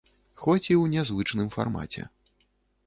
Хоць 0.43 0.69
і 0.71 0.75
ў 0.81 0.85
нязвычным 0.95 1.55
фармаце. 1.59 2.09